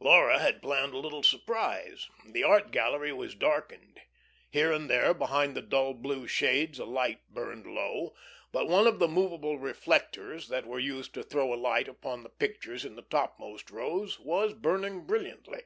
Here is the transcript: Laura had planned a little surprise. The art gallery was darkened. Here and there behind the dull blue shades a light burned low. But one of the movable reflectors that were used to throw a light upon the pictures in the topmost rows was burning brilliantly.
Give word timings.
Laura 0.00 0.40
had 0.40 0.60
planned 0.60 0.94
a 0.94 0.98
little 0.98 1.22
surprise. 1.22 2.08
The 2.28 2.42
art 2.42 2.72
gallery 2.72 3.12
was 3.12 3.36
darkened. 3.36 4.00
Here 4.50 4.72
and 4.72 4.90
there 4.90 5.14
behind 5.14 5.54
the 5.56 5.62
dull 5.62 5.94
blue 5.94 6.26
shades 6.26 6.80
a 6.80 6.84
light 6.84 7.20
burned 7.32 7.66
low. 7.68 8.12
But 8.50 8.66
one 8.68 8.88
of 8.88 8.98
the 8.98 9.06
movable 9.06 9.58
reflectors 9.60 10.48
that 10.48 10.66
were 10.66 10.80
used 10.80 11.14
to 11.14 11.22
throw 11.22 11.54
a 11.54 11.54
light 11.54 11.86
upon 11.86 12.24
the 12.24 12.28
pictures 12.30 12.84
in 12.84 12.96
the 12.96 13.02
topmost 13.02 13.70
rows 13.70 14.18
was 14.18 14.54
burning 14.54 15.04
brilliantly. 15.06 15.62